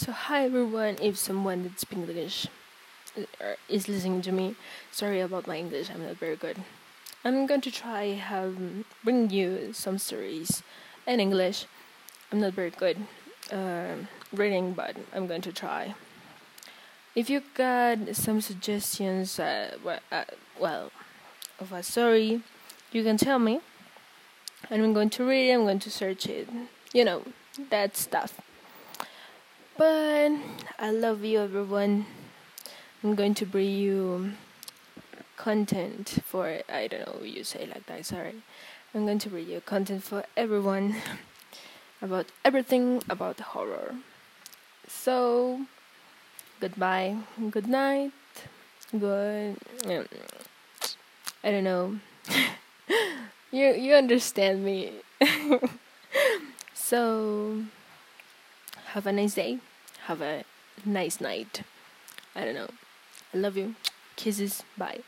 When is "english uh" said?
2.00-3.56